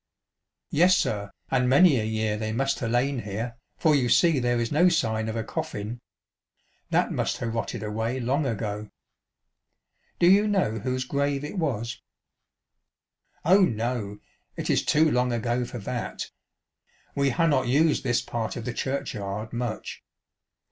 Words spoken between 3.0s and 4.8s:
here, for you see there is